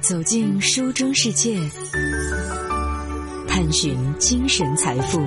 [0.00, 1.54] 走进书中世界，
[3.46, 5.18] 探寻精神财富。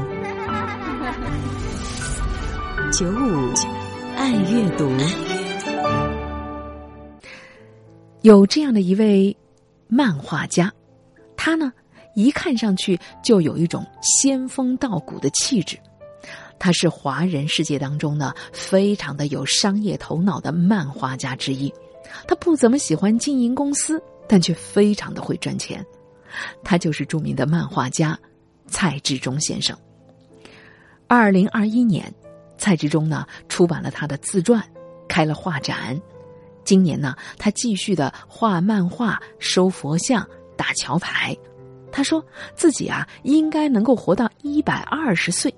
[2.92, 3.54] 九五
[4.18, 4.90] 爱阅读，
[8.24, 9.36] 有这样的一位
[9.88, 10.74] 漫画家，
[11.38, 11.72] 他呢
[12.16, 15.78] 一看上去就有一种仙风道骨的气质。
[16.58, 21.72] 他是华人世界当中呢非常的有商业头脑的漫画家之一。
[22.28, 24.02] 他不怎么喜欢经营公司，
[24.34, 25.86] 但却非常的会赚钱。
[26.64, 28.18] 他就是著名的漫画家
[28.66, 29.78] 蔡志忠先生。
[31.08, 32.12] 二零二一年，
[32.58, 34.60] 蔡志忠呢出版了他的自传，
[35.08, 36.02] 开了画展。
[36.66, 41.38] 今年呢，他继续的画漫画、收佛像、打桥牌。
[41.92, 45.54] 他说自己啊应该能够活到一百二十岁。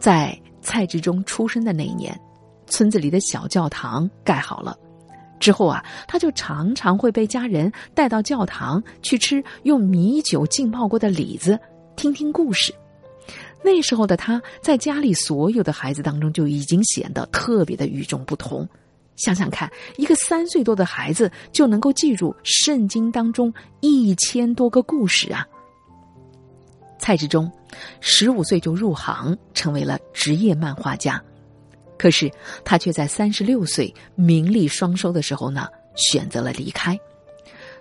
[0.00, 2.20] 在蔡志忠出生的那一年，
[2.66, 4.76] 村子里的小教堂盖好了。
[5.46, 11.56] 之后啊，他就常常会被家人带到教堂去吃用米酒浸泡过的李子，
[11.94, 12.74] 听听故事。
[13.62, 18.68] 那时候的他在家里所有的孩子当中就已经显得特别的与众不同。
[19.14, 25.46] 想想看，一个三岁多的孩子就能够记住圣经当中一千多个故事啊！
[26.98, 27.48] 蔡志忠
[28.00, 31.22] 十五岁就入行，成为了职业漫画家。
[31.98, 32.30] 可是
[32.64, 36.98] 他却在三十六岁名利双收的时候呢，选择了离开。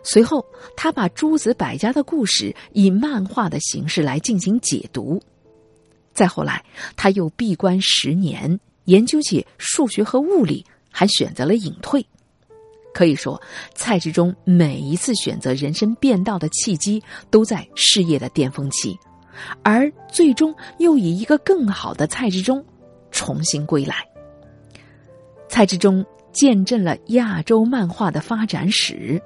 [0.04, 0.46] 随后，
[0.78, 5.22] 他把诸子百家的故事以漫画的形式来进行解读。
[6.14, 6.64] 再后来，
[6.96, 12.06] 他又闭关十年，研究起数学和物理，还选择了隐退。
[12.94, 13.42] 可以说，
[13.74, 18.98] 蔡志忠每一次选择人生变道的契机，都在事业的巅峰期，
[19.64, 22.64] 而最终又以一个更好的蔡志忠。
[23.16, 24.06] 重新归来，
[25.48, 29.20] 蔡志忠见证了亚洲漫画的发展史，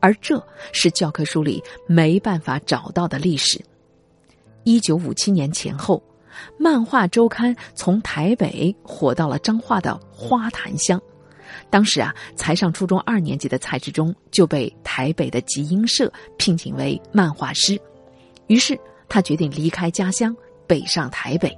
[0.00, 3.58] 而这是教科书里没办法找到的历史。
[4.64, 6.00] 一九五七年前后，
[6.58, 11.00] 漫画周刊从台北火到了彰化的花坛乡。
[11.70, 17.80] 当时啊，才上初中二年级的蔡志忠就被台北的集英社聘请为漫画师，
[18.46, 18.78] 于是
[19.08, 20.36] 他决定离开家乡，
[20.66, 21.56] 北上台北。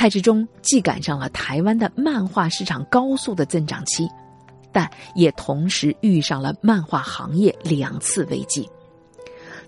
[0.00, 4.08] 蔡志忠既赶上了台湾的漫画市场高速的增长期，
[4.72, 8.66] 但也同时遇上了漫画行业两次危机。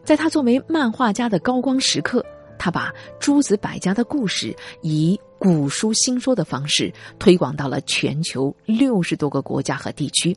[0.03, 2.25] 在他作为漫画家的高光时刻，
[2.59, 10.35] 他把诸子百家的故事以古书新说的方式推广到了全球六十多个国家和地区。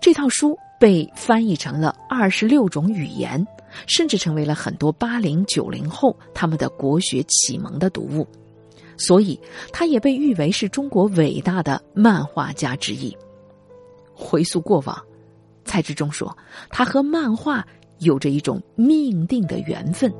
[0.00, 3.46] 这套书被翻译成了二十六种语言，
[3.86, 8.26] 甚至成为了很多八零九零后他们的国学启蒙的读物。
[8.96, 9.38] 所以，
[9.72, 13.16] 他也被誉为是中国伟大的漫画家之一。
[14.14, 15.02] 回溯过往，
[15.64, 16.36] 蔡志忠说，
[16.70, 17.66] 他和漫画
[17.98, 20.12] 有着一种命定的缘分。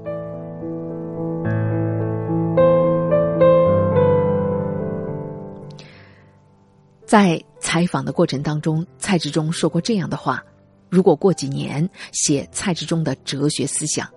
[7.04, 10.42] 在采访的过程当中，蔡志忠说过这样的话：
[10.88, 14.08] 如果过几年写蔡志忠的哲学思想，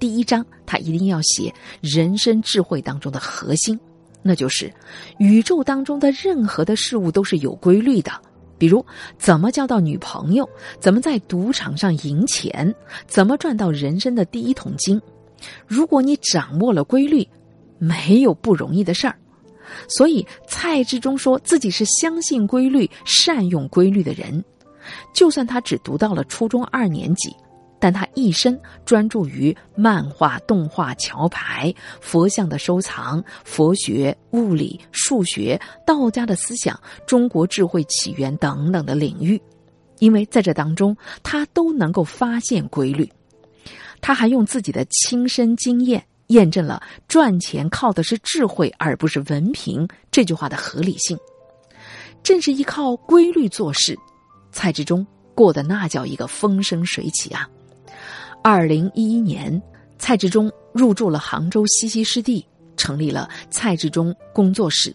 [0.00, 3.78] 第一章他一定要写人生智慧当中的核心。
[4.22, 4.72] 那就是，
[5.18, 8.12] 宇宙当中的任何的事物都是有规律的。
[8.58, 8.84] 比如，
[9.18, 10.48] 怎么交到女朋友，
[10.78, 12.74] 怎么在赌场上赢钱，
[13.06, 15.00] 怎么赚到人生的第一桶金。
[15.66, 17.26] 如果你掌握了规律，
[17.78, 19.16] 没有不容易的事儿。
[19.88, 24.44] 所以，蔡志忠说自己是相信规律、善用规律的人。
[25.14, 27.34] 就算他只读到了初中二年级。
[27.80, 39.40] 但他一生专注于漫画、动画、桥牌、佛像的收藏、佛学、物理、数学、道家的思想、中国智慧起源等等的领域，
[39.98, 43.10] 因为在这当中，他都能够发现规律。
[44.02, 51.18] 他还用自己的亲身经验验证了“赚钱靠的是智慧而不是文凭”这句话的合理性。
[52.22, 53.98] 正是依靠规律做事，
[54.52, 57.48] 蔡志忠过得那叫一个风生水起啊！
[58.42, 59.60] 二零一一年，
[59.98, 64.94] 蔡志忠入住了杭州西溪湿地，成立了蔡志忠工作室。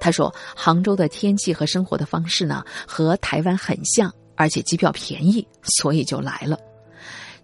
[0.00, 6.58] 他说：“杭州的天气和生活的方式呢，和台湾很像，而且机票便宜，所以就来了。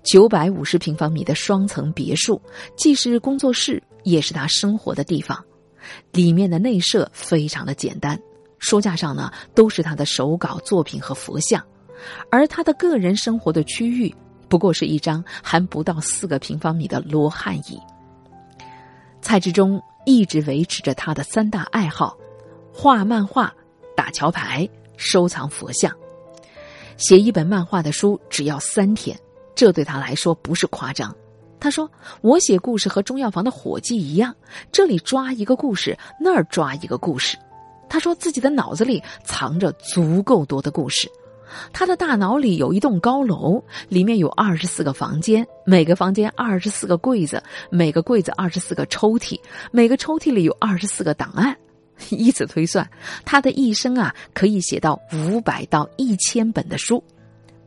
[0.02, 2.40] 九百五十平方米的双层别墅，
[2.74, 5.38] 既是工作室，也是他生活的地方。
[6.12, 8.18] 里面的内设非常的简单，
[8.58, 11.62] 书架上呢都是他的手稿作品和佛像，
[12.30, 14.10] 而他的个人生活的区域。”
[14.54, 17.76] 不过是一张还不到四个平方米的罗汉椅。
[19.20, 22.16] 蔡志忠一直维持着他的三大爱好：
[22.72, 23.52] 画漫画、
[23.96, 25.92] 打桥牌、收藏佛像。
[26.96, 29.18] 写一本漫画的书只要三天，
[29.56, 31.12] 这对他来说不是夸张。
[31.58, 31.90] 他说
[32.22, 34.32] ：“我写故事和中药房的伙计一样，
[34.70, 37.36] 这里抓一个故事，那儿抓一个故事。”
[37.90, 41.10] 他说自己的脑子里藏着足够多的故事。
[41.72, 49.38] 他的大脑里有一栋高楼，里面有二十四个房间，每个房间二十四个柜子，每个柜子二十四个抽屉，
[49.70, 51.56] 每个抽屉里有二十四个档案。
[52.10, 52.88] 以此推算，
[53.24, 57.02] 他的一生啊，可以写到五百到一千本的书。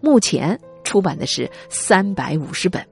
[0.02, 2.86] 目前出版的是三百五十本。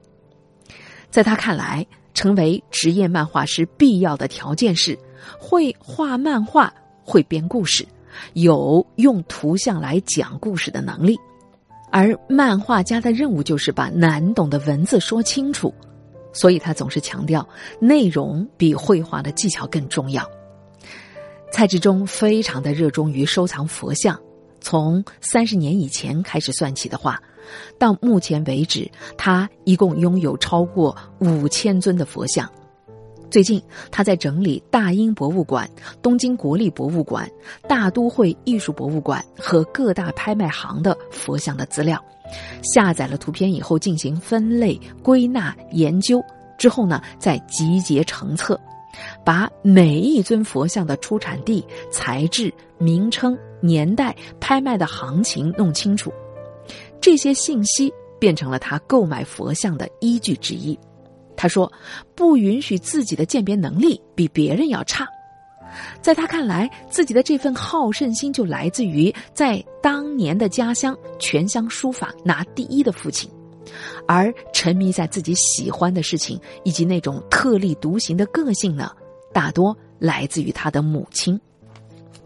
[1.10, 4.98] 在他看来，成为职业漫画师必要的条件是
[5.38, 6.72] 会画漫画，
[7.04, 7.86] 会编故事。
[8.34, 11.18] 有用图像来讲故事的能力，
[11.90, 15.72] 而漫画家的任务就是把难懂的文字说清楚，
[16.32, 17.46] 所以他总是强调
[17.80, 20.28] 内容比绘画的技巧更重要。
[21.52, 24.20] 蔡志忠非常的热衷于收藏佛像，
[24.60, 27.22] 从三十年以前开始算起的话，
[27.78, 32.50] 到目前为止，他一共拥有超过五千尊的佛像。
[33.30, 35.68] 最近，他在整理大英博物馆、
[36.00, 37.28] 东京国立博物馆、
[37.68, 42.02] 大都会艺术博物馆和各大拍卖行的佛像的资料，
[42.62, 46.22] 下载了图片以后进行分类、归纳、研究，
[46.56, 48.58] 之后呢再集结成册，
[49.24, 56.12] 把每一尊佛像的出产地、材质、名称、年代、拍卖的行情弄清楚，
[57.00, 60.78] 这些信息变成了他购买佛像的依据之一。
[61.36, 61.70] 他说
[62.16, 65.06] ：“不允许自己的鉴别能力比别人要差。”
[66.00, 73.30] 在他看来，自己的这份好胜心就来自于在当年的家乡全乡书法拿第一的父亲，
[74.06, 78.90] 而沉迷在自己喜欢的事情以及那种特立独行的个性呢，
[79.34, 81.38] 大多来自于他的母亲。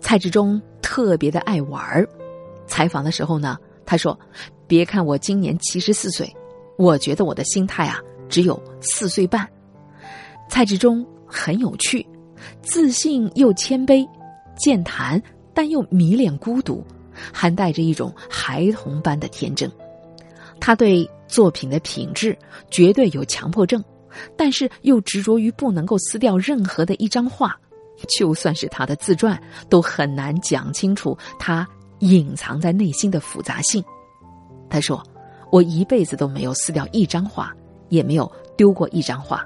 [0.01, 2.09] 蔡志忠特别的爱玩儿。
[2.69, 4.17] 采访的时候呢，他说
[4.69, 6.33] ：“别看我今年七十四岁，
[6.79, 7.99] 我觉得我的心态啊。”
[8.31, 9.47] 只有四岁半，
[10.49, 12.07] 蔡志忠很有趣，
[12.63, 14.09] 自信又谦卑，
[14.57, 15.21] 健谈
[15.53, 16.83] 但又迷恋孤独，
[17.33, 19.71] 还带着一种孩童般的天真。
[20.61, 22.39] 他对作品的品质
[22.71, 23.83] 绝对有强迫症，
[24.37, 27.59] 但是又执着于不能够撕掉任何的一张画，
[28.09, 31.67] 就算是他的自传，都很难讲清楚他
[32.01, 33.83] 隐藏在内心的复杂性。
[34.69, 35.03] 他说
[35.51, 37.53] ：“我一辈子都没有撕掉一张画。”
[37.91, 39.45] 也没有丢过一张画。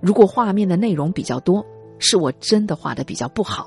[0.00, 1.64] 如果画面的内容比较多，
[1.98, 3.66] 是我真的画的比较不好；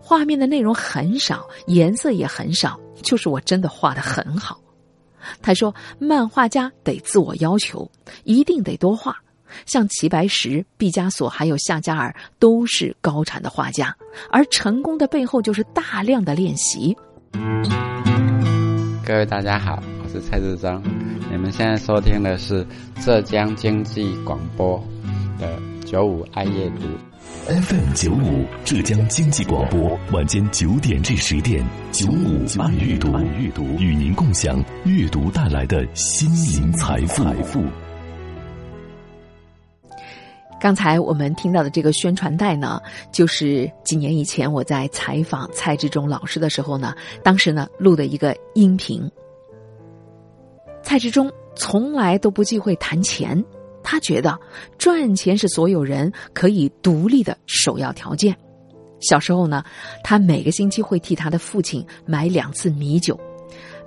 [0.00, 4.60] 画面的内容很少，颜色也很少，就是我真的画的很好。
[5.42, 7.90] 他说：“漫画家得自我要求，
[8.24, 9.16] 一定得多画。
[9.64, 13.96] 像齐白石、毕加索还有夏加尔都是高产的画家，
[14.30, 16.96] 而成功的背后就是大量的练习。”
[19.04, 20.82] 各位大家好，我是蔡志章。
[21.36, 22.66] 你们现在收听的是
[23.04, 24.82] 浙江经济广播
[25.38, 25.46] 的
[25.84, 26.86] 九五爱阅读
[27.46, 31.62] ，FM 九五浙江经济广播晚间九点至十点，
[31.92, 32.96] 九五爱阅
[33.50, 36.26] 读，与您共享阅读带来的心
[36.58, 37.62] 灵财富。
[40.58, 42.80] 刚才我们听到的这个宣传带呢，
[43.12, 49.06] 就是几年以前我在采访蔡志忠老师的时候呢，当时呢录的一个音频。
[50.86, 53.44] 蔡志忠从来都不忌讳谈钱，
[53.82, 54.38] 他觉得
[54.78, 58.32] 赚钱是所有人可以独立的首要条件。
[59.00, 59.64] 小时候呢，
[60.04, 63.18] 他每个星期会替他的父亲买两次米酒，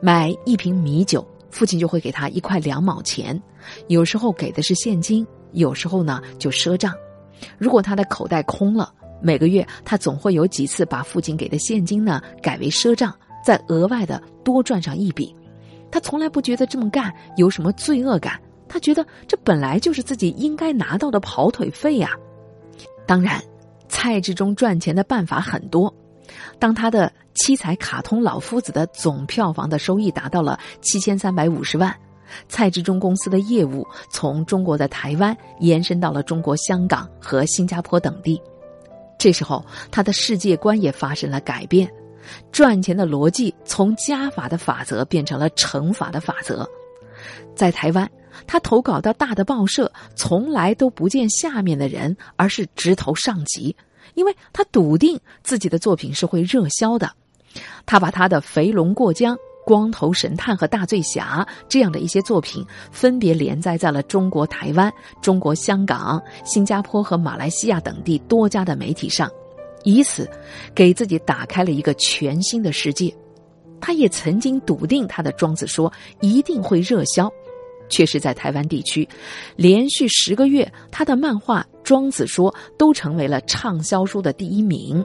[0.02, 3.42] 买一瓶米酒，父亲就会给他一块两毛钱，
[3.88, 6.94] 有时候给的是现金，有时候呢就赊账。
[7.58, 15.34] 如果他的口袋空了，每个月他总会有几次把父亲给的现金呢改为赊账，再额外的多赚上一笔。
[15.92, 22.12] 他从来不觉得这么干有什么罪恶感，他觉得这本来就是自己应该拿到的跑腿费呀。
[23.06, 23.42] 当然，
[23.88, 25.94] 蔡志忠赚钱的办法很多。
[26.60, 31.96] 当他的七彩卡通老夫子的总票房的收益达到了七千三百五十万，
[32.48, 38.40] 蔡志忠公司的业务从中国的台湾延伸到了中国香港和新加坡等地。
[39.18, 41.92] 这时候，他的世界观也发生了改变。
[42.52, 46.68] 赚钱的逻辑从加法的法则变成了乘法的法则。
[47.56, 48.10] 在台湾，
[48.48, 53.76] 他投稿到大的报社，从来都不见下面的人，而是直投上级，
[54.14, 57.12] 因为他笃定自己的作品是会热销的。
[57.86, 69.30] 他把他的《肥龙过江》《光头神探》和《大醉侠》这样的一些作品，分别连载在了中国台湾、中国香港、新加坡和马来西亚等地多家的媒体上。
[69.84, 70.30] 以此，
[70.74, 73.14] 给自己打开了一个全新的世界。
[73.82, 77.32] 他也曾经笃定他的庄子说一定会热销，
[77.88, 79.08] 却是在台湾地区，
[79.56, 85.04] 连续十个月，他的漫画《庄子说》都成为了畅销书的第一名。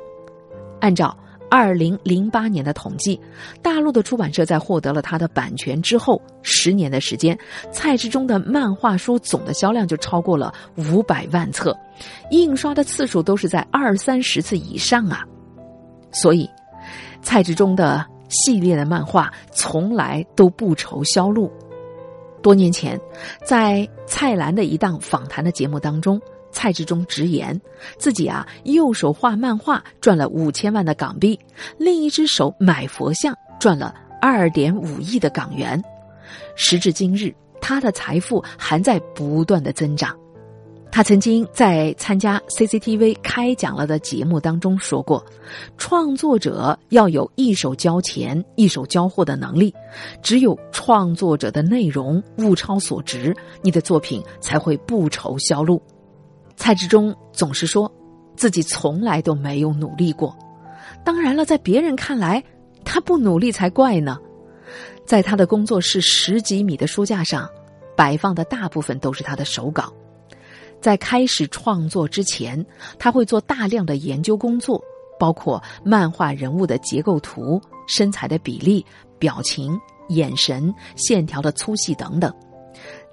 [0.81, 1.17] 按照
[1.57, 3.21] 二零零八年的统计，
[3.63, 7.39] 大陆的出版社在获得了他的版权之后，十年的时间，
[7.71, 11.73] 蔡志忠的漫画书总的销量就超过了五百万册，
[12.33, 15.23] 印刷的次数都是在二三十次以上啊！
[16.11, 16.51] 所以，
[17.23, 21.49] 蔡志忠的系列的漫画从来都不愁销路。
[22.43, 23.01] 多年前，
[23.47, 26.21] 在蔡澜的一档访谈的节目当中。
[26.55, 27.61] 蔡志忠直言，
[27.99, 31.39] 自己啊右手画漫画赚了五千万的港币，
[31.77, 35.83] 另一只手买佛像赚了二点五亿的港元。
[36.55, 40.17] 时至今日，他的财富还在不断的增长。
[40.91, 45.25] 他曾经在参加 CCTV 开讲了的节目当中说过，
[45.77, 49.75] 创作者要有一手交钱一手交货的能力，
[50.23, 55.83] 只有创作者的内容物超所值，你的作品才会不愁销路。
[56.57, 57.91] 蔡志忠总是说，
[58.37, 60.37] 自己从来都没有努力过。
[61.05, 62.43] 当然了，在别人看来，
[62.85, 64.19] 他不努力才怪呢。
[65.07, 67.49] 在他的工作室十几米的书架上，
[67.97, 69.93] 摆放的大部分都是他的手稿。
[70.81, 72.65] 在开始创作之前，
[72.99, 74.83] 他会做大量的研究工作，
[75.19, 78.85] 包括漫画人物的结构图、身材的比例、
[79.19, 82.33] 表情、眼神、线条的粗细等等。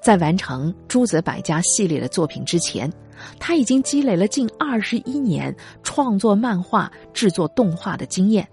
[0.01, 2.91] 在完成诸子百家系列的作品之前。
[3.39, 8.48] 他已经积累了近二十一年创作漫画、制作动画的经验，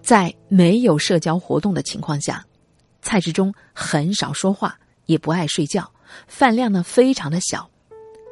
[0.00, 2.42] 在没有社交活动的情况下，
[3.02, 5.86] 蔡志忠很少说话，也不爱睡觉，
[6.26, 7.68] 饭量呢非常的小，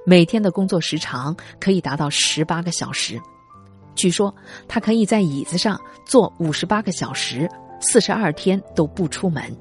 [0.07, 3.21] 每天的工作时长可以达到十八个小时。
[3.95, 4.35] 据说
[4.67, 7.47] 他可以在椅子上坐五十八个小时，
[7.81, 9.55] 四十二天都不出门。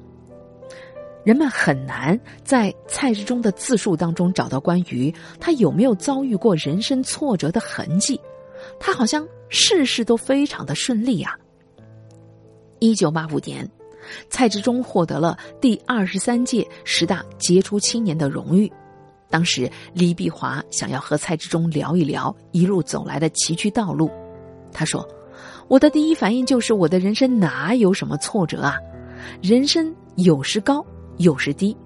[1.24, 8.20] 人们很难在蔡志忠的自述当中找到关于他有没有遭遇过人生挫折的痕迹，
[8.78, 11.34] 他好像事事都非常的顺利啊。
[12.78, 13.66] 一九八五年，
[14.28, 18.70] 蔡志忠获得了第二十三届十大杰出青年的荣誉。
[19.30, 24.10] 当时李碧华想要和蔡志忠聊一聊一路走来的崎岖道路，
[24.72, 25.08] 他说
[25.68, 28.76] ：“我的第一反应就是我的人生哪有什么挫折啊？
[29.40, 30.84] 人生有时高。”
[31.18, 31.76] 有时低，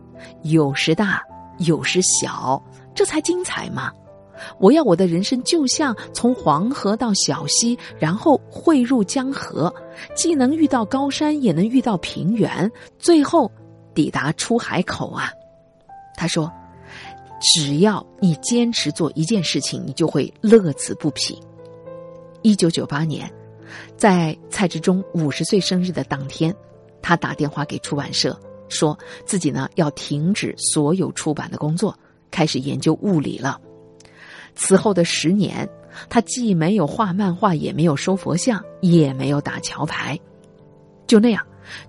[0.43, 1.23] 有时大，
[1.59, 2.63] 有时小，
[2.95, 3.93] 这才精彩嘛！
[4.61, 9.75] 我要我的人生就像从黄河到小溪，然后汇入江河，
[10.15, 13.51] 既能遇到高山，也能遇到平原，最后
[13.95, 15.33] 抵达出海口啊！
[16.17, 16.53] 他说
[17.43, 21.37] ：“只要你坚持做一件事情，你就会乐此不疲。”
[22.43, 23.29] 一九九八年，
[23.97, 26.55] 在蔡志忠五十岁生日的当天，
[27.03, 28.39] 他打电话给出版社。
[28.69, 31.97] 说自己呢要停止所有出版的工作，
[32.31, 33.61] 开始研究物理了。
[34.55, 35.69] 此后的十年，
[36.11, 40.19] 他既没有画漫画，也没有收佛像，也没有打桥牌，
[41.07, 41.45] 就那样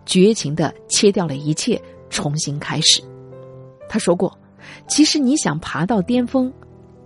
[0.05, 1.81] 绝情的切掉了一切，
[2.11, 3.01] 重新开始。
[3.89, 4.37] 他说过
[4.87, 6.53] ：“其实你想爬到巅峰，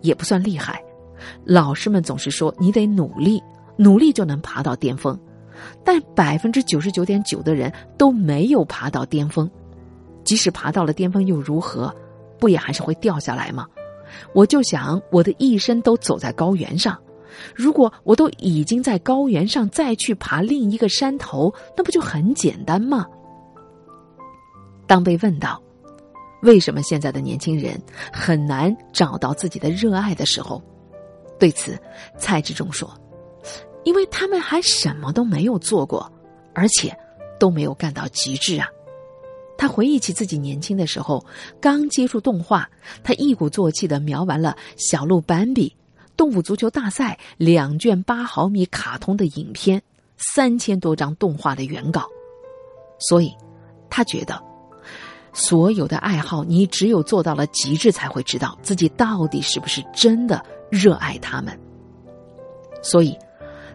[0.02, 0.84] 也不算厉害。
[1.46, 3.42] 老师们总是说你得努力，
[3.78, 5.18] 努力就能爬到巅峰，
[5.86, 9.50] 但百分之九十九点九的人都没有爬到巅峰。”
[10.24, 11.94] 即使爬到了巅峰又如何？
[12.40, 13.68] 不也还是会掉下来吗？
[14.34, 16.98] 我就想，我的一生都走在高原上。
[17.56, 23.08] 如果我都已经在高原上，再去爬另一个山头，那不就很简单吗？
[24.86, 25.60] 当被问到
[26.42, 30.62] 为什么现在的年轻人很难找到自己的热爱的时候，
[31.40, 31.80] 对此，
[32.18, 32.94] 蔡志忠说
[33.86, 36.12] ：“因为他们还什么都没有做过，
[36.54, 36.96] 而且
[37.40, 38.68] 都没有干到极致啊。”
[39.56, 41.26] 他回忆起自己年轻的时候，
[41.62, 42.70] 刚接触动画，
[43.04, 45.70] 他一鼓作气的描完了《小鹿斑比》
[46.18, 49.82] 《动物足球大赛》两卷八毫米卡通的影片，
[50.18, 52.08] 三千多张动画的原稿。
[53.00, 53.32] 所以，
[53.90, 54.42] 他觉得，
[55.34, 61.58] 所有的爱好，你只有做到了极致，才会知道自己到底是不是真的热爱他们。
[62.82, 63.18] 所以，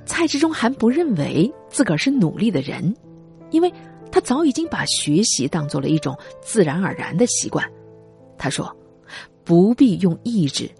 [0.05, 2.95] 蔡志忠还不认为自个儿是努力的人，
[3.53, 3.73] 因为。
[4.11, 7.65] 他早已经把学习当做了一种自然而然的习惯。
[8.37, 8.75] 他说
[9.45, 10.71] ：“不必用意志，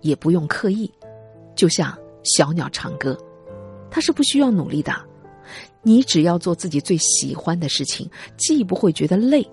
[0.00, 0.90] 也不用刻意，
[1.54, 3.16] 就像小鸟唱歌，
[3.90, 4.92] 它是不需要努力的。
[5.82, 9.48] 你只要做自己最喜欢的事情，既不会觉得累，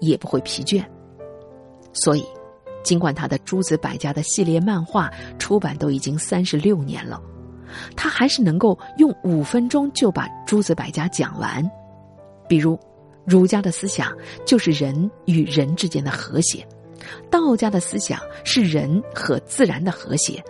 [0.00, 0.84] 也不会疲倦。
[1.92, 2.24] 所以，
[2.82, 7.22] 尽管他的诸子百家的系列漫画出版都已经三十六年了，
[7.94, 11.68] 他还是能够用五分钟就把诸子百家讲完。”
[12.48, 12.78] 比如，
[13.24, 16.66] 儒家的思想就是人与人之间的和谐，
[17.30, 20.42] 道家的思想是人和自然的和谐，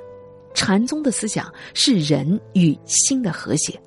[0.55, 3.81] 禅宗的思想是人与心的和谐。